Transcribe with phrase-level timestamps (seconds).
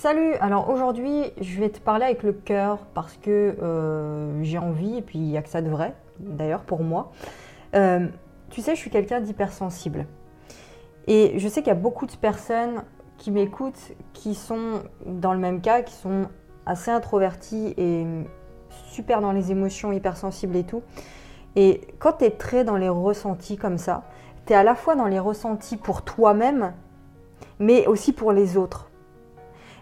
[0.00, 4.98] Salut, alors aujourd'hui je vais te parler avec le cœur parce que euh, j'ai envie
[4.98, 7.10] et puis il n'y a que ça de vrai, d'ailleurs pour moi.
[7.74, 8.06] Euh,
[8.48, 10.06] tu sais, je suis quelqu'un d'hypersensible.
[11.08, 12.84] Et je sais qu'il y a beaucoup de personnes
[13.16, 16.28] qui m'écoutent qui sont dans le même cas, qui sont
[16.64, 18.06] assez introverties et
[18.92, 20.82] super dans les émotions, hypersensibles et tout.
[21.56, 24.04] Et quand tu es très dans les ressentis comme ça,
[24.46, 26.72] tu es à la fois dans les ressentis pour toi-même,
[27.58, 28.87] mais aussi pour les autres.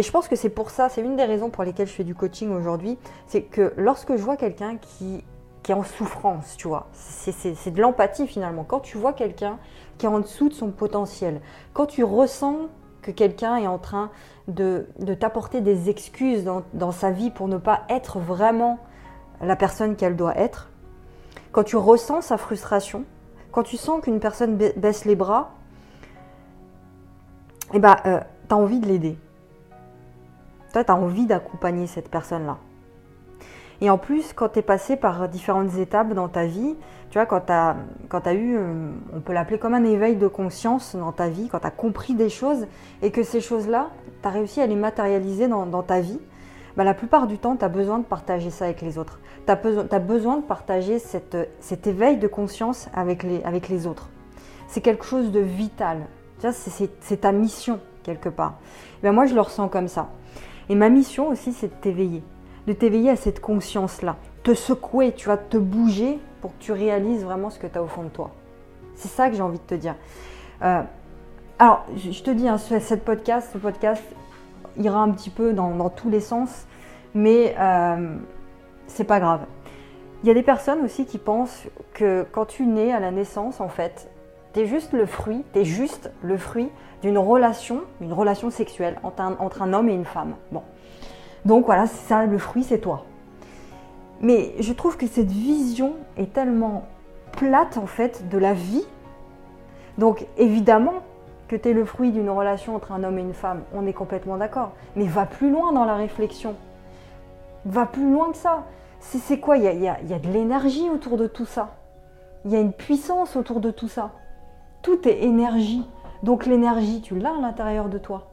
[0.00, 2.04] Et je pense que c'est pour ça, c'est une des raisons pour lesquelles je fais
[2.04, 5.22] du coaching aujourd'hui, c'est que lorsque je vois quelqu'un qui,
[5.68, 8.64] est en souffrance, tu vois, c'est de l'empathie finalement.
[8.64, 9.58] Quand tu vois quelqu'un
[9.98, 11.42] qui est en dessous de son potentiel,
[11.74, 12.68] quand tu ressens
[13.02, 14.10] que quelqu'un est en train
[14.48, 14.86] de,
[15.20, 18.78] t'apporter des excuses dans, sa vie pour ne pas être vraiment
[19.42, 20.70] la personne qu'elle doit être,
[21.52, 23.04] quand tu ressens sa frustration,
[23.52, 25.50] quand tu sens qu'une personne baisse les bras,
[27.74, 29.18] eh ben, euh, tu as envie de l'aider.
[30.72, 32.58] Toi, tu as envie d'accompagner cette personne-là.
[33.80, 36.76] Et en plus, quand tu es passé par différentes étapes dans ta vie,
[37.10, 37.76] tu vois, quand tu as,
[38.12, 41.60] as, eu, euh, on peut l'appeler comme un éveil de conscience dans ta vie, quand
[41.60, 42.66] tu as compris des choses
[43.02, 43.88] et que ces choses-là,
[44.22, 46.20] tu as réussi à les matérialiser dans, ta vie,
[46.76, 49.18] bah, la plupart du temps, tu as besoin de partager ça avec les autres.
[49.46, 49.58] Tu as,
[49.90, 54.10] as, besoin de partager cette, cet éveil de conscience avec les, avec les autres.
[54.68, 56.06] C'est quelque chose de vital.
[56.52, 58.54] C'est ta mission, quelque part.
[59.02, 60.10] Ben moi, je le ressens comme ça.
[60.70, 62.22] Et ma mission aussi, c'est de t'éveiller,
[62.68, 67.24] de t'éveiller à cette conscience-là, te secouer, tu vas te bouger pour que tu réalises
[67.24, 68.30] vraiment ce que tu as au fond de toi.
[68.94, 69.96] C'est ça que j'ai envie de te dire.
[70.62, 70.82] Euh,
[71.58, 73.52] alors, je te dis, hein, ce podcast
[74.78, 76.66] ira un petit peu dans, tous les sens,
[77.14, 78.14] mais euh,
[78.86, 79.40] c'est pas grave.
[80.22, 83.60] Il y a des personnes aussi qui pensent que quand tu nais à la naissance,
[83.60, 84.08] en fait,
[84.52, 86.70] tu es juste le fruit, tu es juste le fruit
[87.02, 90.34] d'une relation, une relation sexuelle entre un, homme et une femme.
[90.50, 90.62] Bon.
[91.44, 93.04] Donc voilà, ça, le fruit, c'est toi.
[94.20, 96.84] Mais je trouve que cette vision est tellement
[97.32, 98.84] plate en fait de la vie.
[99.98, 100.94] Donc évidemment
[101.48, 103.92] que tu es le fruit d'une relation entre un homme et une femme, on est
[103.92, 104.72] complètement d'accord.
[104.96, 106.54] Mais va plus loin dans la réflexion.
[107.64, 108.64] Va plus loin que ça.
[109.00, 109.56] C'est quoi?
[109.56, 111.76] Il y a de l'énergie autour de tout ça.
[112.44, 114.12] Il y a une puissance autour de tout ça.
[114.82, 115.86] Tout est énergie.
[116.22, 118.28] Donc l'énergie, tu l'as à l'intérieur de toi.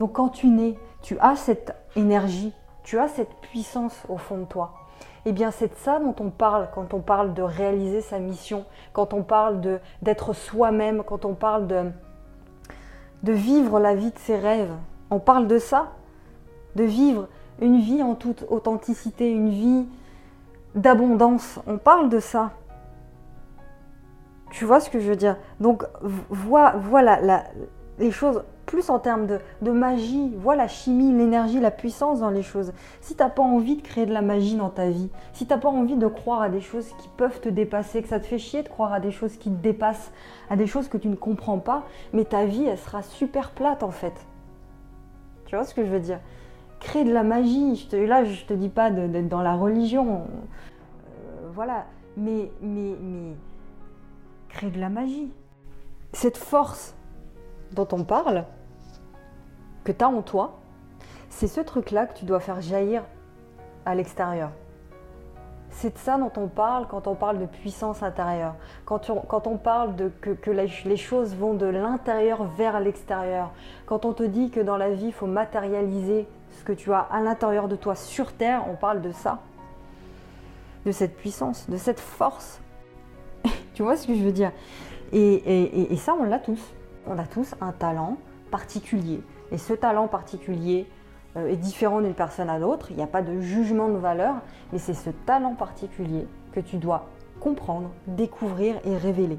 [0.00, 2.52] Donc quand tu nais, tu as cette énergie,
[2.82, 4.74] tu as cette puissance au fond de toi.
[5.24, 8.64] Eh bien, c'est de ça dont on parle quand on parle de réaliser sa mission,
[8.92, 9.60] quand on parle
[10.02, 11.90] d'être soi-même, quand on parle de,
[13.22, 14.72] de vivre la vie de ses rêves.
[15.10, 15.92] On parle de ça,
[16.74, 17.28] de vivre
[17.60, 19.86] une vie en toute authenticité, une vie
[20.74, 21.60] d'abondance.
[21.68, 22.50] On parle de ça.
[24.52, 25.36] Tu vois ce que je veux dire?
[25.60, 27.44] Donc, vois, voilà
[27.98, 32.42] les choses plus en termes de, magie, vois la chimie, l'énergie, la puissance dans les
[32.42, 32.72] choses.
[33.00, 35.52] Si tu n'as pas envie de créer de la magie dans ta vie, si tu
[35.52, 38.26] n'as pas envie de croire à des choses qui peuvent te dépasser, que ça te
[38.26, 40.12] fait chier de croire à des choses qui te dépassent,
[40.50, 43.82] à des choses que tu ne comprends pas, mais ta vie, elle sera super plate
[43.82, 44.14] en fait.
[45.46, 46.20] Tu vois ce que je veux dire?
[46.78, 51.86] Créer de la magie, là je te dis pas d'être dans la religion, euh, voilà,
[52.16, 53.34] mais, mais, mais
[54.52, 55.32] créer de la magie.
[56.12, 56.94] Cette force
[57.72, 58.44] dont on parle,
[59.84, 60.58] que tu as en toi,
[61.30, 63.02] c'est ce truc-là que tu dois faire jaillir
[63.84, 64.50] à l'extérieur.
[65.70, 68.54] C'est de ça dont on parle quand on parle de puissance intérieure,
[68.84, 73.50] quand on, parle que les choses vont de l'intérieur vers l'extérieur,
[73.86, 77.00] quand on te dit que dans la vie, il faut matérialiser ce que tu as
[77.00, 79.38] à l'intérieur de toi sur Terre, on parle de ça,
[80.84, 82.61] de cette puissance, de cette force
[83.74, 84.52] tu vois ce que je veux dire?
[85.12, 86.60] Et, ça, on l'a tous.
[87.06, 88.16] On a tous un talent
[88.50, 89.20] particulier.
[89.50, 90.86] Et ce talent particulier
[91.36, 92.90] euh, est différent d'une personne à l'autre.
[92.90, 94.36] Il n'y a pas de jugement de valeur,
[94.72, 97.06] mais c'est ce talent particulier que tu dois
[97.40, 99.38] comprendre, découvrir et révéler.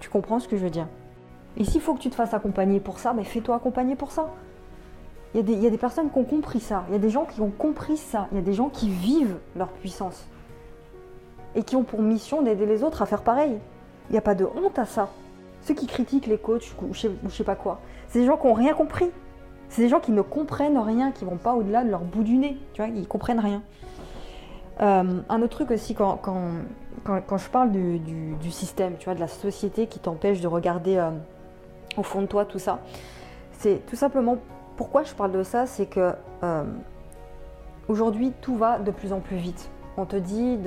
[0.00, 0.88] Tu comprends ce que je veux dire?
[1.56, 4.30] Et s'il faut que tu te fasses accompagner pour ça, mais fais-toi accompagner pour ça.
[5.34, 7.40] Il y, a des, personnes qui ont compris ça, il y a des gens qui
[7.40, 10.26] ont compris ça, il y a des gens qui vivent leur puissance
[11.54, 13.58] et qui ont pour mission d'aider les autres à faire pareil.
[14.08, 15.08] Il n'y a pas de honte à ça.
[15.62, 18.54] Ceux qui critiquent les coachs ou je sais, pas quoi, c'est des gens qui n'ont
[18.54, 19.10] rien compris.
[19.68, 22.36] C'est des gens qui ne comprennent rien, qui vont pas au-delà de leur bout du
[22.36, 22.58] nez.
[22.74, 23.62] Tu vois, ils comprennent rien.
[24.80, 29.28] Euh, un autre truc aussi, quand, quand, je parle du, système, tu vois, de la
[29.28, 31.10] société qui t'empêche de regarder euh,
[31.96, 32.80] au fond de toi tout ça,
[33.58, 34.38] c'est tout simplement
[34.76, 36.12] pourquoi je parle de ça, c'est que
[36.42, 36.64] euh,
[37.88, 40.58] aujourd'hui tout va de plus en plus vite On te dit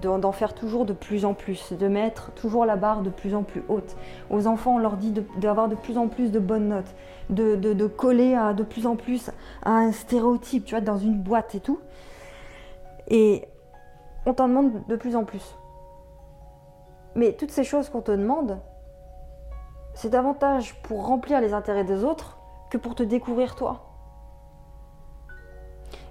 [0.00, 3.42] d'en faire toujours de plus en plus, de mettre toujours la barre de plus en
[3.42, 3.96] plus haute.
[4.30, 6.94] Aux enfants, on leur dit d'avoir de, plus en plus de bonnes notes,
[7.28, 9.30] de, coller de plus en plus
[9.62, 11.80] à un stéréotype, tu vois, dans une boîte et tout.
[13.08, 13.46] Et
[14.24, 15.58] on t'en demande de plus en plus.
[17.14, 18.58] Mais toutes ces choses qu'on te demande,
[19.92, 22.38] c'est davantage pour remplir les intérêts des autres
[22.70, 23.91] que pour te découvrir toi.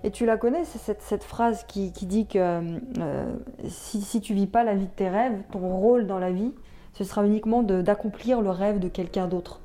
[0.03, 3.35] Et tu la connais, c'est cette, phrase qui, dit que euh,
[3.67, 6.53] si, si, tu vis pas la vie de tes rêves, ton rôle dans la vie,
[6.93, 9.59] ce sera uniquement d'accomplir le rêve de quelqu'un d'autre.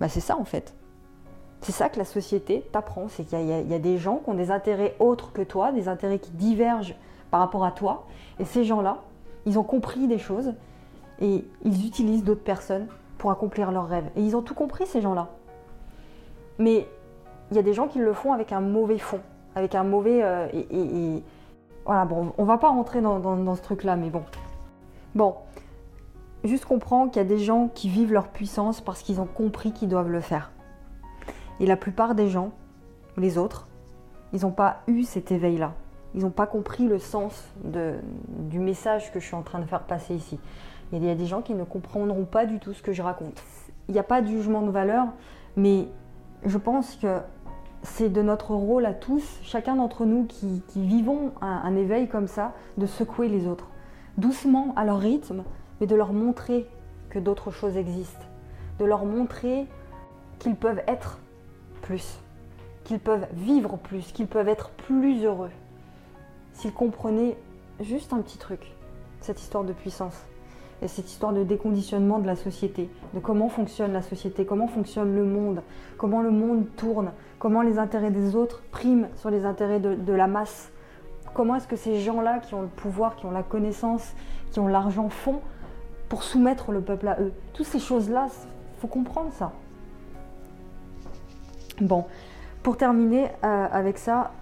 [0.00, 0.74] Bah, c'est ça en fait.
[1.60, 4.34] C'est ça que la société t'apprend, c'est qu'il y, y, a des gens qui ont
[4.34, 6.96] des intérêts autres que toi, des intérêts qui divergent
[7.30, 8.06] par rapport à toi.
[8.40, 8.98] Et ces gens-là,
[9.46, 10.52] ils ont compris des choses
[11.20, 14.10] et ils utilisent d'autres personnes pour accomplir leurs rêves.
[14.16, 15.28] Et ils ont tout compris, ces gens-là.
[16.58, 16.86] Mais
[17.50, 19.20] il y a des gens qui le font avec un mauvais fond
[19.54, 20.22] avec un mauvais.
[20.22, 21.22] Euh, et,
[21.84, 24.22] Voilà, bon, on va pas rentrer dans, ce truc-là, mais bon.
[25.14, 25.36] Bon,
[26.42, 29.72] juste comprends qu'il y a des gens qui vivent leur puissance parce qu'ils ont compris
[29.72, 30.50] qu'ils doivent le faire.
[31.60, 32.50] Et la plupart des gens,
[33.16, 33.68] les autres,
[34.32, 35.72] ils n'ont pas eu cet éveil-là.
[36.14, 37.94] Ils n'ont pas compris le sens de,
[38.28, 40.38] du message que je suis en train de faire passer ici.
[40.92, 43.42] Il y a des gens qui ne comprendront pas du tout ce que je raconte.
[43.88, 45.06] Il n'y a pas de jugement de valeur,
[45.56, 45.88] mais
[46.44, 47.18] je pense que
[47.84, 52.54] c'est de notre rôle à tous, chacun d'entre nous qui, vivons un, éveil comme ça,
[52.78, 53.68] de secouer les autres.
[54.16, 55.44] Doucement, à leur rythme,
[55.80, 56.66] mais de leur montrer
[57.10, 58.24] que d'autres choses existent.
[58.78, 59.66] De leur montrer
[60.38, 61.18] qu'ils peuvent être
[61.82, 62.18] plus,
[62.84, 65.50] qu'ils peuvent vivre plus, qu'ils peuvent être plus heureux.
[66.54, 67.36] S'ils comprenaient
[67.80, 68.72] juste un petit truc,
[69.20, 70.24] cette histoire de puissance
[70.84, 75.16] et cette histoire de déconditionnement de la société, de comment fonctionne la société, comment fonctionne
[75.16, 75.62] le monde,
[75.96, 80.26] comment le monde tourne, comment les intérêts des autres priment sur les intérêts de, la
[80.26, 80.70] masse.
[81.32, 84.12] Comment est-ce que ces gens-là qui ont le pouvoir, qui ont la connaissance,
[84.52, 85.40] qui ont l'argent font
[86.10, 87.32] pour soumettre le peuple à eux?
[87.54, 88.28] Toutes ces choses-là,
[88.78, 89.52] faut comprendre ça.
[91.80, 92.04] Bon,
[92.62, 94.32] pour terminer euh, avec ça,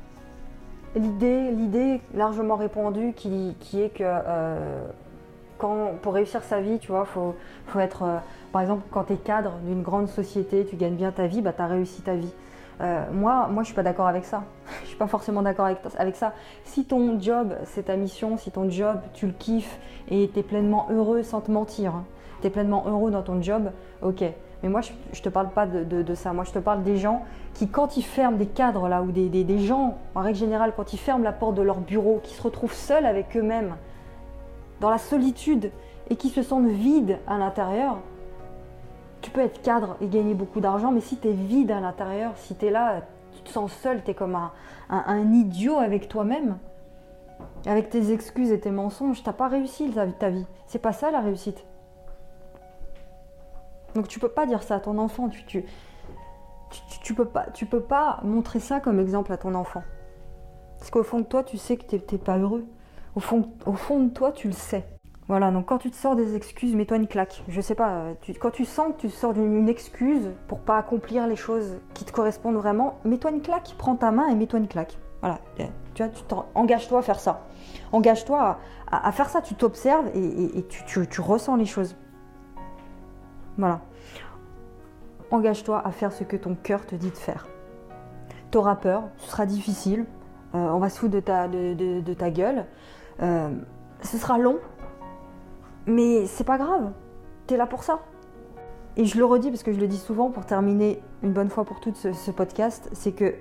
[0.96, 4.84] l'idée, l'idée largement répandue qui, est que euh,
[6.02, 7.34] pour réussir sa vie, tu vois, faut,
[7.66, 8.16] faut être, euh,
[8.52, 11.52] par exemple, quand tu es cadre d'une grande société, tu gagnes bien ta vie, bah,
[11.52, 12.32] tu as réussi ta vie.
[12.80, 14.44] Euh, moi, moi, je suis pas d'accord avec ça.
[14.82, 16.32] je suis pas forcément d'accord avec, ça.
[16.64, 19.78] Si ton job, c'est ta mission, si ton job, tu le kiffes
[20.10, 22.04] et tu es pleinement heureux sans te mentir, hein,
[22.40, 23.70] tu es pleinement heureux dans ton job,
[24.02, 24.24] ok.
[24.62, 26.32] Mais moi, je, ne te parle pas de, ça.
[26.32, 27.24] Moi, je te parle des gens
[27.54, 30.98] qui, quand ils ferment des cadres là, ou des gens, en règle générale, quand ils
[30.98, 33.74] ferment la porte de leur bureau, qui se retrouvent seuls avec eux-mêmes,
[34.82, 35.70] dans la solitude
[36.10, 37.98] et qui se sentent vides à l'intérieur,
[39.20, 42.32] tu peux être cadre et gagner beaucoup d'argent, mais si tu es vide à l'intérieur,
[42.36, 43.02] si tu es là,
[43.32, 44.36] tu te sens seul, tu es comme
[44.90, 46.58] un, idiot avec toi-même,
[47.64, 50.46] avec tes excuses et tes mensonges, t'as pas réussi ta vie.
[50.66, 51.64] C'est pas ça la réussite.
[53.94, 55.64] Donc tu peux pas dire ça à ton enfant, tu, tu,
[57.04, 59.84] tu, peux, pas, tu peux pas montrer ça comme exemple à ton enfant.
[60.78, 62.66] Parce qu'au fond de toi, tu sais que tu n'es pas heureux.
[63.14, 64.86] Au fond, au fond de toi, tu le sais.
[65.28, 67.44] Voilà, donc quand tu te sors des excuses, mets-toi une claque.
[67.48, 68.08] Je sais pas,
[68.40, 72.12] quand tu sens que tu sors d'une excuse pour pas accomplir les choses qui te
[72.12, 74.98] correspondent vraiment, mets-toi une claque, prends ta main et mets-toi une claque.
[75.20, 75.38] Voilà,
[75.94, 76.22] tu vois, tu
[76.54, 77.46] engage-toi à faire ça.
[77.92, 78.58] Engage-toi
[78.90, 81.96] à, faire ça, tu t'observes et, tu, ressens les choses.
[83.56, 83.80] Voilà.
[85.30, 87.46] Engage-toi à faire ce que ton cœur te dit de faire.
[88.50, 90.04] T'auras peur, ce sera difficile,
[90.54, 91.20] euh, on va se foutre de
[92.14, 92.66] ta gueule,
[93.22, 93.50] euh,
[94.02, 94.58] ce sera long,
[95.86, 96.90] mais c'est pas grave.
[97.46, 98.00] T'es là pour ça.
[98.96, 101.64] Et je le redis parce que je le dis souvent pour terminer une bonne fois
[101.64, 103.34] pour toutes ce, podcast, c'est que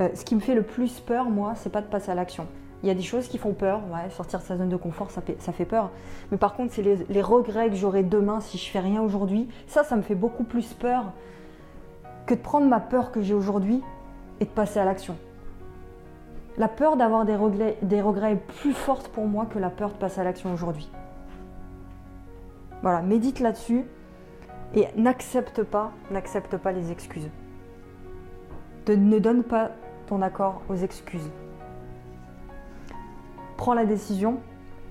[0.00, 2.46] euh, ce qui me fait le plus peur, moi, c'est pas de passer à l'action.
[2.82, 3.80] Il y a des choses qui font peur,
[4.10, 5.90] sortir de sa zone de confort, ça fait, peur.
[6.30, 9.48] Mais par contre, c'est les, les, regrets que j'aurai demain si je fais rien aujourd'hui.
[9.68, 11.12] Ça, ça me fait beaucoup plus peur
[12.26, 13.82] que de prendre ma peur que j'ai aujourd'hui
[14.40, 15.16] et de passer à l'action.
[16.58, 17.78] La peur d'avoir des regrets,
[18.32, 20.90] est plus forte pour moi que la peur de passer à l'action aujourd'hui.
[22.82, 23.84] Voilà, médite là-dessus
[24.74, 27.30] et n'accepte pas, n'accepte pas les excuses.
[28.88, 29.70] ne donne pas
[30.06, 31.30] ton accord aux excuses.
[33.56, 34.40] Prends la décision.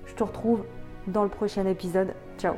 [0.06, 0.64] Je te retrouve
[1.06, 2.14] dans le prochain épisode.
[2.38, 2.54] Ciao